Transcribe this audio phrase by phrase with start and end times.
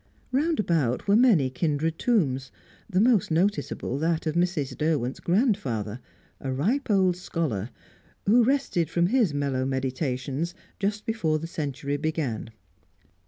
[0.31, 2.49] Round about were many kindred tombs,
[2.89, 4.75] the most noticeable that of Mrs.
[4.75, 5.99] Derwent's grandfather,
[6.39, 7.69] a ripe old scholar,
[8.25, 12.49] who rested from his mellow meditations just before the century began.